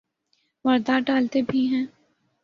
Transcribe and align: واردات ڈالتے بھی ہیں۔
واردات 0.65 1.01
ڈالتے 1.07 1.41
بھی 1.49 1.61
ہیں۔ 1.71 1.85